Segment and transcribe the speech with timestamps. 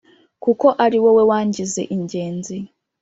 [0.43, 2.57] Kuko ari wowe wangize ingenzi